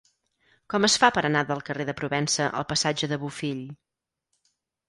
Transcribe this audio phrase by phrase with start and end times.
[0.73, 3.61] Com es fa per anar del carrer de Provença al passatge de Bofill?